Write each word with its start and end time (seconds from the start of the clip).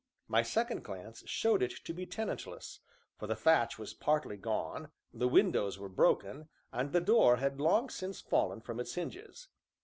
My 0.27 0.41
second 0.41 0.83
glance 0.83 1.21
showed 1.27 1.61
it 1.61 1.69
to 1.85 1.93
be 1.93 2.07
tenantless, 2.07 2.79
for 3.19 3.27
the 3.27 3.35
thatch 3.35 3.77
was 3.77 3.93
partly 3.93 4.35
gone, 4.35 4.89
the 5.13 5.27
windows 5.27 5.77
were 5.77 5.89
broken, 5.89 6.49
and 6.71 6.91
the 6.91 6.99
door 7.01 7.35
had 7.35 7.61
long 7.61 7.87
since 7.91 8.19
fallen 8.19 8.61
from 8.61 8.79
its 8.79 8.95
hinges. 8.95 9.49